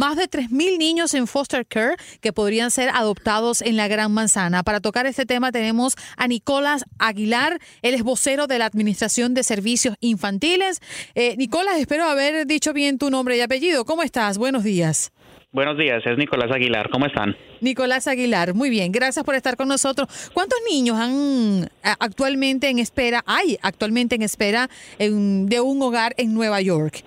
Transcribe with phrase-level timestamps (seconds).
[0.00, 4.62] más de 3.000 niños en foster care que podrían ser adoptados en la Gran Manzana.
[4.62, 9.42] Para tocar este tema tenemos a Nicolás Aguilar, él es vocero de la Administración de
[9.42, 10.80] Servicios Infantiles.
[11.14, 13.84] Eh, Nicolás, espero haber dicho bien tu nombre y apellido.
[13.84, 14.38] ¿Cómo estás?
[14.38, 15.12] Buenos días.
[15.52, 16.88] Buenos días, es Nicolás Aguilar.
[16.88, 17.36] ¿Cómo están?
[17.60, 20.08] Nicolás Aguilar, muy bien, gracias por estar con nosotros.
[20.32, 26.62] ¿Cuántos niños han actualmente en espera, hay actualmente en espera de un hogar en Nueva
[26.62, 27.04] York?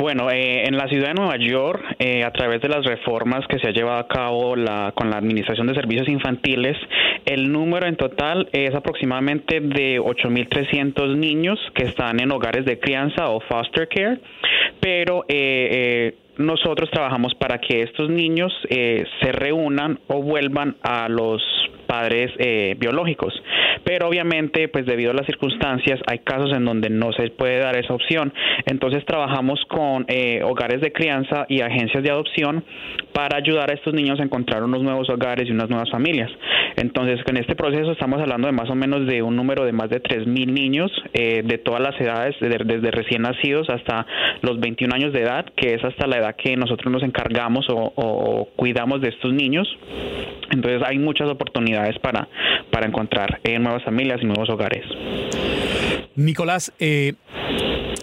[0.00, 3.58] Bueno, eh, en la ciudad de Nueva York, eh, a través de las reformas que
[3.58, 6.76] se ha llevado a cabo la, con la Administración de Servicios Infantiles,
[7.26, 13.28] el número en total es aproximadamente de 8.300 niños que están en hogares de crianza
[13.28, 14.20] o foster care,
[14.78, 21.42] pero eh, nosotros trabajamos para que estos niños se reúnan o vuelvan a los
[21.88, 22.30] padres
[22.78, 23.32] biológicos
[23.84, 27.74] pero obviamente pues debido a las circunstancias hay casos en donde no se puede dar
[27.76, 28.32] esa opción.
[28.66, 32.64] Entonces trabajamos con eh, hogares de crianza y agencias de adopción
[33.12, 36.30] para ayudar a estos niños a encontrar unos nuevos hogares y unas nuevas familias.
[36.76, 39.90] Entonces, en este proceso estamos hablando de más o menos de un número de más
[39.90, 44.06] de 3.000 niños eh, de todas las edades, desde, recién nacidos hasta
[44.42, 48.48] los 21 años de edad, que es hasta la edad que nosotros nos encargamos o,
[48.54, 49.66] cuidamos de estos niños.
[50.50, 52.28] Entonces, hay muchas oportunidades para,
[52.70, 54.84] para encontrar eh, nuevas familias y nuevos hogares.
[56.14, 57.14] Nicolás, eh,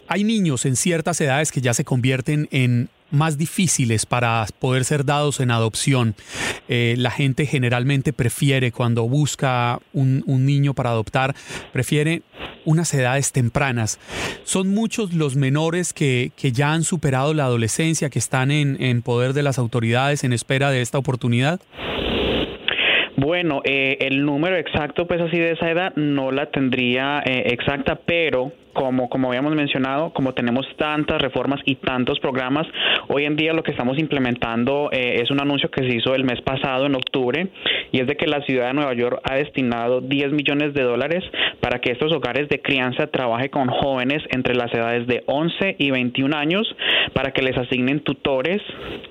[0.07, 5.05] hay niños en ciertas edades que ya se convierten en más difíciles para poder ser
[5.05, 6.15] dados en adopción.
[6.67, 11.35] Eh, la gente generalmente prefiere, cuando busca un, niño para adoptar,
[11.71, 12.21] prefiere
[12.65, 13.99] unas edades tempranas.
[14.43, 19.43] Son muchos los menores que, ya han superado la adolescencia, que están en, poder de
[19.43, 21.59] las autoridades en espera de esta oportunidad.
[23.17, 27.97] Bueno, eh, el número exacto, pues así de esa edad, no la tendría eh, exacta,
[28.05, 32.67] pero como, como habíamos mencionado, como tenemos tantas reformas y tantos programas,
[33.07, 36.25] hoy en día lo que estamos implementando eh, es un anuncio que se hizo el
[36.25, 37.47] mes pasado, en octubre,
[37.95, 41.23] y es de que la ciudad de Nueva York ha destinado 10 millones de dólares
[41.61, 45.91] para que estos hogares de crianza trabajen con jóvenes entre las edades de 11 y
[45.91, 46.67] 21 años,
[47.13, 48.61] para que les asignen tutores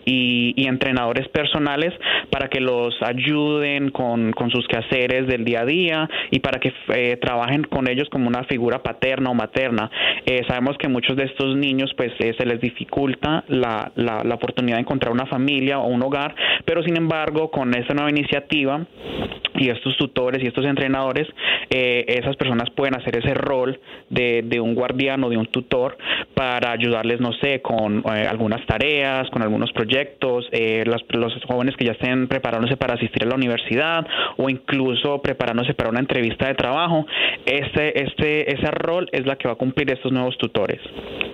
[0.04, 1.92] y, entrenadores personales
[2.30, 7.16] para que los ayuden con, sus quehaceres del día a día y para que eh,
[7.16, 9.90] trabajen con ellos como una figura paterna o materna.
[10.26, 14.76] Eh, sabemos que muchos de estos niños pues eh, se les dificulta la, la, oportunidad
[14.76, 16.34] de encontrar una familia o un hogar,
[16.64, 18.73] pero sin embargo con esta nueva iniciativa
[19.54, 21.28] y estos tutores y estos entrenadores,
[21.70, 23.78] eh, esas personas pueden hacer ese rol
[24.10, 25.96] de, de, un guardián o de un tutor
[26.34, 30.46] para ayudarles, no sé, con algunas tareas, con algunos proyectos,
[30.84, 35.74] los, los jóvenes que ya estén preparándose para asistir a la universidad o incluso preparándose
[35.74, 37.06] para una entrevista de trabajo.
[37.46, 40.80] Este, este, ese rol es la que va a cumplir estos nuevos tutores.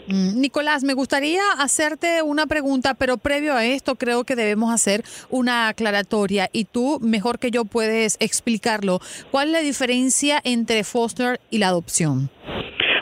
[0.06, 5.02] Mm, Nicolás, me gustaría hacerte una pregunta, pero previo a esto creo que debemos hacer
[5.28, 9.00] una aclaratoria y tú mejor que yo puedes explicarlo.
[9.30, 12.30] ¿Cuál es la diferencia entre foster y la adopción?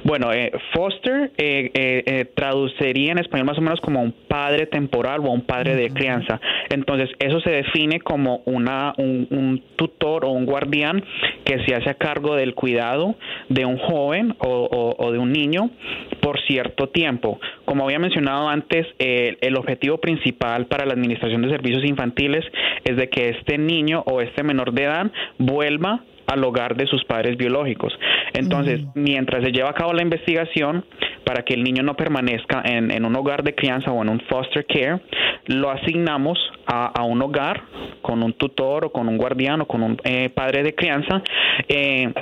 [0.09, 5.21] Bueno, eh, foster eh, eh, traduciría en español más o menos como un padre temporal
[5.21, 6.41] o un padre de crianza.
[6.71, 11.05] Entonces, eso se define como una, un, tutor o un guardián
[11.45, 13.17] que se hace a cargo del cuidado
[13.51, 15.73] de un joven o, de un niño
[16.21, 17.39] por cierto tiempo.
[17.67, 22.47] Como había mencionado antes, el objetivo principal para la Administración de Servicios Infantiles
[22.85, 27.05] es de que este niño o este menor de edad vuelva al hogar de sus
[27.05, 27.93] padres biológicos.
[28.35, 30.85] Entonces, mientras se lleva a cabo la investigación,
[31.25, 34.65] para que el niño no permanezca en, un hogar de crianza o en un foster
[34.65, 35.01] care,
[35.47, 37.63] lo asignamos a, un hogar
[38.01, 41.23] con un tutor o con un guardián o con un eh, padre de crianza.
[41.69, 42.13] Eh,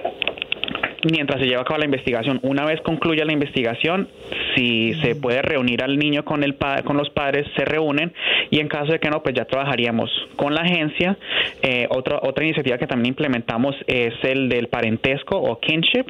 [1.10, 2.40] mientras se lleva a cabo la investigación.
[2.42, 4.08] Una vez concluya la investigación,
[4.54, 8.12] si se puede reunir al niño con el con los padres, se reúnen
[8.50, 11.16] y en caso de que no, pues ya trabajaríamos con la agencia.
[11.62, 16.06] Eh, otra otra iniciativa que también implementamos es el del parentesco o kinship,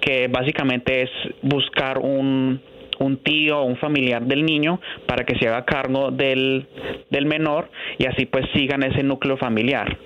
[0.00, 1.10] que básicamente es
[1.42, 2.60] buscar un
[2.98, 6.66] un tío o un familiar del niño para que se haga cargo del,
[7.10, 9.96] del menor y así pues sigan ese núcleo familiar.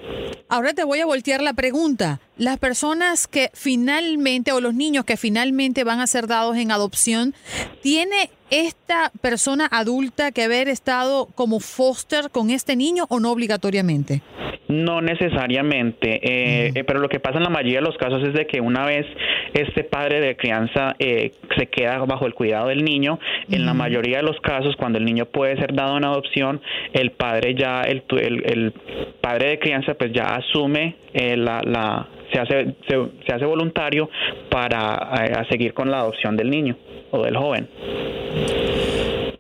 [0.53, 2.21] Ahora te voy a voltear la pregunta.
[2.37, 7.35] Las personas que finalmente o los niños que finalmente van a ser dados en adopción,
[7.81, 14.21] ¿tiene esta persona adulta que haber estado como foster con este niño o no obligatoriamente?
[14.69, 18.35] No necesariamente, eh, eh, pero lo que pasa en la mayoría de los casos es
[18.35, 19.07] de que una vez
[19.55, 23.19] este padre de crianza eh, se queda bajo el cuidado del niño,
[23.51, 26.61] en la mayoría de los casos cuando el niño puede ser dado en adopción,
[26.93, 28.73] el padre ya, el, el,
[29.21, 34.09] padre de crianza pues ya asume la, la se hace, se, hace voluntario
[34.51, 36.77] para seguir con la adopción del niño
[37.11, 37.69] o del joven.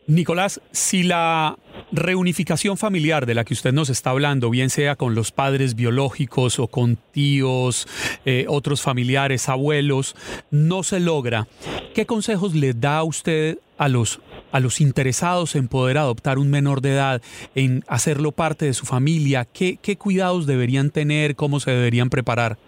[0.06, 1.56] Nicolás, si la
[1.92, 6.58] reunificación familiar de la que usted nos está hablando, bien sea con los padres biológicos
[6.58, 7.86] o con tíos,
[8.24, 10.16] eh, otros familiares, abuelos,
[10.50, 11.46] no se logra,
[11.94, 14.20] ¿qué consejos le da a usted a los
[14.52, 17.22] a los interesados en poder adoptar un menor de edad,
[17.54, 19.46] en hacerlo parte de su familia?
[19.52, 21.34] ¿Qué, qué cuidados deberían tener?
[21.34, 22.58] ¿Cómo se deberían preparar?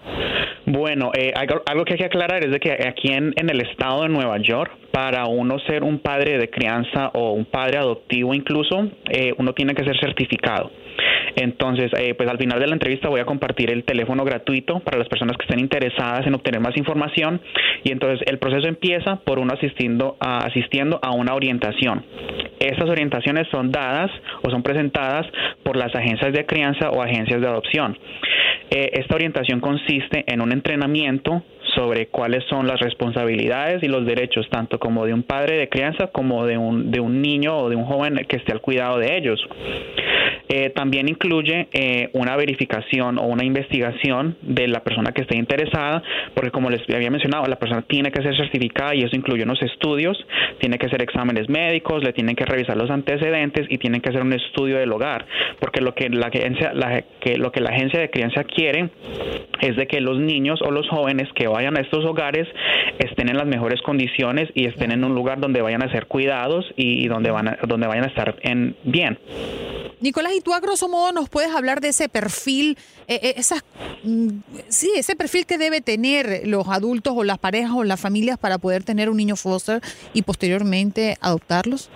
[0.67, 4.09] Bueno, eh, algo, que hay que aclarar es de que aquí en, el estado de
[4.09, 9.35] Nueva York, para uno ser un padre de crianza o un padre adoptivo incluso, eh,
[9.37, 10.71] uno tiene que ser certificado.
[11.37, 14.99] Entonces, eh, pues al final de la entrevista voy a compartir el teléfono gratuito para
[14.99, 17.41] las personas que estén interesadas en obtener más información
[17.83, 22.05] y entonces el proceso empieza por uno asistiendo a, asistiendo a una orientación.
[22.61, 24.11] Estas orientaciones son dadas
[24.43, 25.27] o son presentadas
[25.63, 27.99] por las agencias de crianza o agencias de adopción.
[28.71, 31.43] Eh, esta orientación consiste en un entrenamiento
[31.75, 36.09] sobre cuáles son las responsabilidades y los derechos tanto como de un padre de crianza
[36.09, 39.17] como de un, de un niño o de un joven que esté al cuidado de
[39.17, 39.41] ellos.
[40.57, 46.01] Eh, también incluye eh, una verificación o una investigación de la persona que esté interesada,
[46.33, 49.61] porque como les había mencionado, la persona tiene que ser certificada y eso incluye unos
[49.63, 50.17] estudios,
[50.61, 54.23] tiene que hacer exámenes médicos, le tienen que revisar los antecedentes y tienen que hacer
[54.23, 55.27] un estudio del hogar,
[55.59, 56.73] porque lo que la agencia,
[57.21, 58.91] que, lo que la agencia de crianza quiere
[59.61, 62.47] es de que los niños o los jóvenes que vayan a estos hogares
[63.01, 66.65] estén en las mejores condiciones y estén en un lugar donde vayan a ser cuidados
[66.77, 69.19] y, donde van donde vayan a estar en bien.
[70.05, 72.77] Nicolás, y tú a grosso modo nos puedes hablar de ese perfil,
[73.09, 73.65] eh, eh, esas,
[74.03, 74.29] mm,
[74.69, 78.59] sí, ese perfil que debe tener los adultos o las parejas o las familias para
[78.59, 79.81] poder tener un niño foster
[80.13, 81.91] y posteriormente adoptarlos?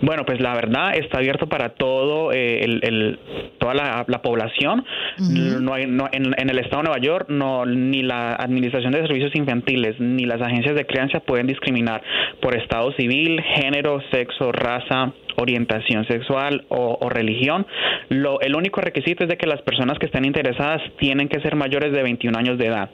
[0.00, 3.18] Bueno, pues la verdad está abierto para todo eh, el,
[3.58, 4.86] toda la, población.
[5.18, 9.34] no hay, no, en, el estado de Nueva York no ni la Administración de Servicios
[9.34, 12.02] Infantiles ni las agencias de crianza pueden discriminar
[12.40, 17.66] por estado civil, género, sexo, raza, orientación sexual o, religión.
[18.08, 21.56] Lo, el único requisito es de que las personas que estén interesadas tienen que ser
[21.56, 22.90] mayores de 21 años de edad.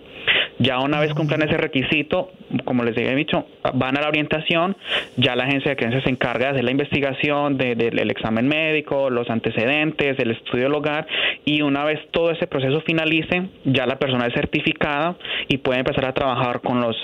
[0.58, 2.30] Ya una vez cumplan ese requisito,
[2.64, 4.76] como les he dicho, van a la orientación,
[5.16, 9.28] ya la agencia de creencia se encarga de hacer la investigación del examen médico, los
[9.30, 11.06] antecedentes, el estudio del hogar
[11.44, 15.16] y una vez todo ese proceso finalice, ya la persona es certificada
[15.48, 16.96] y puede empezar a trabajar con los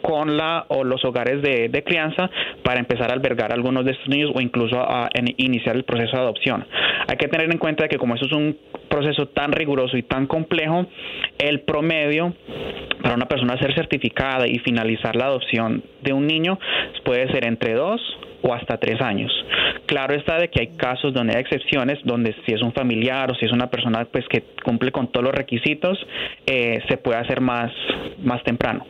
[0.00, 2.30] con la o los hogares de, de crianza
[2.62, 6.16] para empezar a albergar a algunos de estos niños o incluso a, iniciar el proceso
[6.16, 6.66] de adopción.
[7.08, 8.56] Hay que tener en cuenta que como eso es un
[8.88, 10.86] proceso tan riguroso y tan complejo,
[11.38, 12.34] el promedio
[13.02, 16.58] para una persona ser certificada y finalizar la adopción de un niño
[17.04, 18.00] puede ser entre dos
[18.42, 19.32] o hasta tres años.
[19.86, 23.34] Claro está de que hay casos donde hay excepciones, donde si es un familiar o
[23.34, 25.98] si es una persona pues que cumple con todos los requisitos,
[26.46, 27.72] eh, se puede hacer más,
[28.22, 28.84] más temprano.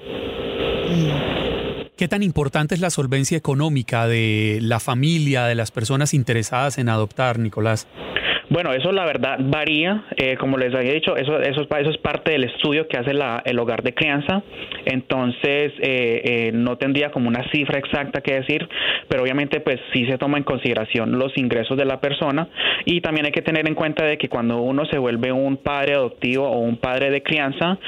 [1.96, 6.88] ¿Qué tan importante es la solvencia económica de la familia, de las personas interesadas en
[6.88, 7.86] adoptar, Nicolás?
[8.50, 12.32] Bueno, eso la verdad varía, eh, como les había dicho, eso, eso, eso es parte
[12.32, 13.12] del estudio que hace
[13.44, 14.42] el hogar de crianza,
[14.84, 18.68] entonces eh, eh, no tendría como una cifra exacta que decir,
[19.08, 22.48] pero obviamente pues sí se toma en consideración los ingresos de la persona
[22.84, 25.94] y también hay que tener en cuenta de que cuando uno se vuelve un padre
[25.94, 27.78] adoptivo o un padre de crianza,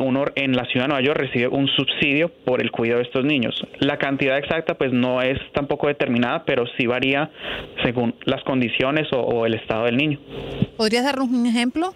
[0.00, 3.24] uno en la ciudad de Nueva York recibe un subsidio por el cuidado de estos
[3.24, 3.54] niños.
[3.80, 7.30] La cantidad exacta pues no es tampoco determinada, pero sí varía
[7.82, 10.18] según las condiciones o, o el estado del niño.
[10.76, 11.94] ¿Podrías darnos un ejemplo?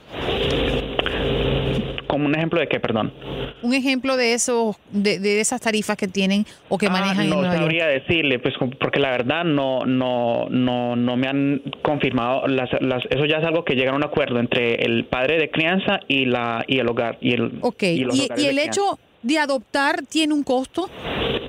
[2.07, 3.13] ¿Como un ejemplo de qué, perdón?
[3.61, 7.87] Un ejemplo de eso, de, esas tarifas que tienen o que ah, manejan no sabría
[7.87, 12.47] decirle, pues porque la verdad no, no, no, no me han confirmado.
[12.47, 12.71] Las,
[13.11, 16.25] eso ya es algo que llega a un acuerdo entre el padre de crianza y
[16.25, 17.59] la y el hogar y el.
[17.61, 17.83] Ok.
[17.83, 18.07] Y,
[18.39, 20.89] y el hecho de adoptar tiene un costo.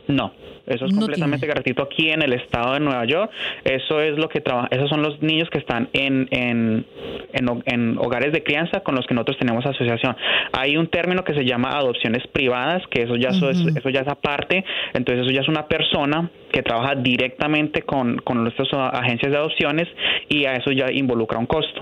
[0.08, 0.34] No.
[0.70, 3.32] Eso es completamente gratuito aquí en el estado de Nueva York.
[3.64, 6.86] Eso es lo que trabaja, esos son los niños que están en, en,
[7.34, 10.16] en, hogares de crianza con los que nosotros tenemos asociación.
[10.54, 14.02] Hay un término que se llama adopciones privadas, que eso ya, eso, es, eso ya
[14.02, 19.32] es aparte, entonces eso ya es una persona que trabaja directamente con, con nuestras agencias
[19.32, 19.88] de adopciones
[20.30, 21.82] y a eso ya involucra un costo.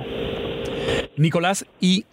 [1.17, 2.05] Nicolás, y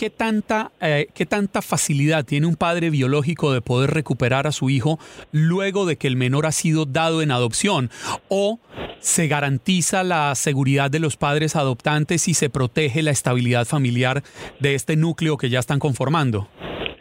[0.00, 4.70] ¿qué tanta, eh, ¿qué tanta facilidad tiene un padre biológico de poder recuperar a su
[4.70, 4.98] hijo
[5.30, 7.90] luego de que el menor ha sido dado en adopción?
[8.30, 8.60] ¿O
[9.00, 14.24] se garantiza la seguridad de los padres adoptantes y se protege la estabilidad familiar
[14.58, 16.48] de este núcleo que ya están conformando?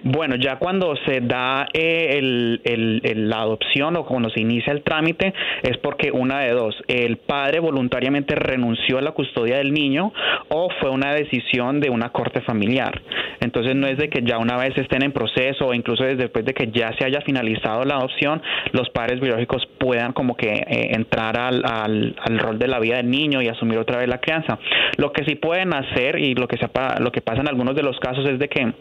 [0.03, 5.34] Bueno, ya cuando se da eh, el, la adopción o cuando se inicia el trámite
[5.63, 10.13] es porque una de dos, el padre voluntariamente renunció a la custodia del niño
[10.50, 13.01] o fue una decisión de una corte familiar.
[13.41, 16.53] Entonces no es de que ya una vez estén en proceso o incluso después de
[16.53, 18.41] que ya se haya finalizado la adopción,
[18.72, 22.98] los padres biológicos puedan como que eh, entrar al, al, al, rol de la vida
[22.98, 24.60] del niño y asumir otra vez la crianza.
[24.98, 26.58] Lo que sí pueden hacer y lo que,
[27.00, 28.74] lo que pasa en algunos de los casos es de que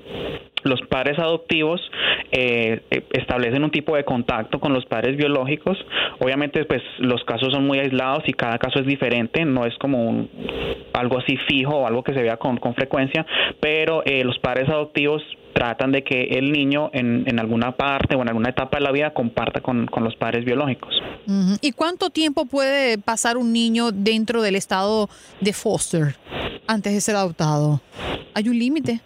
[0.64, 1.80] los padres adoptivos
[2.32, 5.78] eh, eh, establecen un tipo de contacto con los padres biológicos.
[6.18, 10.04] Obviamente, pues los casos son muy aislados y cada caso es diferente, no es como
[10.04, 10.30] un,
[10.92, 13.26] algo así fijo o algo que se vea con, con frecuencia,
[13.60, 18.22] pero eh, los padres adoptivos tratan de que el niño en, en, alguna parte o
[18.22, 20.94] en alguna etapa de la vida comparta con, con los padres biológicos.
[21.60, 25.08] ¿Y cuánto tiempo puede pasar un niño dentro del estado
[25.40, 26.16] de foster
[26.66, 27.80] antes de ser adoptado?
[28.34, 29.00] ¿Hay un límite?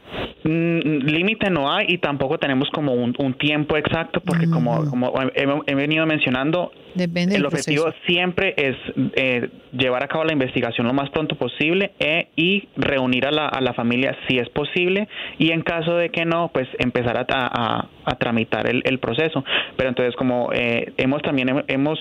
[0.45, 5.75] Mm, límite no hay y tampoco tenemos como un, tiempo exacto porque como, como he,
[5.75, 8.77] venido mencionando, el objetivo siempre es
[9.15, 13.47] eh, llevar a cabo la investigación lo más pronto posible e, y reunir a la,
[13.47, 15.09] a la familia si es posible
[15.39, 19.45] y en caso de que no, pues empezar a, a, a tramitar el, el, proceso.
[19.77, 21.99] Pero entonces como eh, hemos también hemos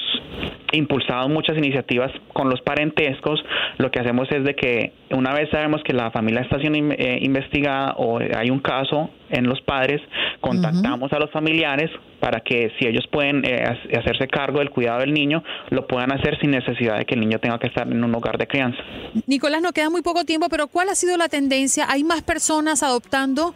[0.72, 3.43] impulsado muchas iniciativas con los parentescos,
[3.77, 7.20] lo que hacemos es de que una vez sabemos que la familia está siendo eh,
[7.22, 10.01] investigada o hay un caso en los padres,
[10.39, 11.89] contactamos a los familiares
[12.20, 13.63] para que si ellos pueden eh,
[13.98, 17.39] hacerse cargo del cuidado del niño, lo puedan hacer sin necesidad de que el niño
[17.39, 18.77] tenga que estar en un hogar de crianza.
[19.25, 21.86] Nicolás, no queda muy poco tiempo, pero ¿cuál ha sido la tendencia?
[21.89, 23.53] ¿Hay más personas adoptando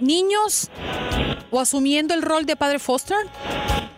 [0.00, 0.70] niños
[1.50, 3.18] o asumiendo el rol de padre foster?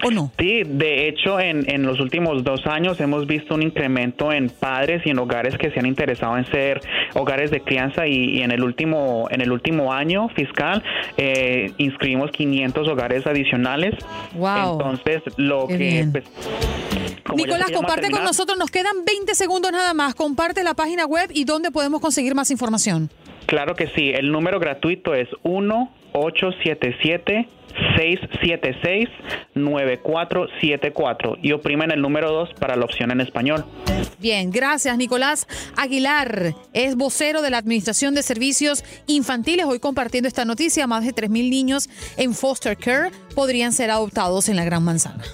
[0.05, 0.33] ¿O no?
[0.39, 5.03] Sí, de hecho, en, en los últimos dos años hemos visto un incremento en padres
[5.05, 6.81] y en hogares que se han interesado en ser
[7.15, 10.83] hogares de crianza y, en el último en el último año fiscal
[11.17, 13.95] eh, inscribimos 500 hogares adicionales.
[14.35, 14.73] Wow.
[14.73, 16.25] Entonces, lo que pues,
[17.37, 20.15] Nicolás, comparte con nosotros, nos quedan 20 segundos nada más.
[20.15, 23.11] Comparte la página web y dónde podemos conseguir más información.
[23.47, 25.29] Claro que sí, el número gratuito es
[26.15, 27.49] 1877
[29.55, 33.65] 676-9474 y oprimen el número 2 para la opción en español.
[34.19, 36.55] Bien, gracias Nicolás Aguilar.
[36.73, 39.67] Es vocero de la Administración de Servicios Infantiles.
[39.67, 44.57] Hoy compartiendo esta noticia, más de 3.000 niños en foster care podrían ser adoptados en
[44.57, 45.25] la Gran Manzana.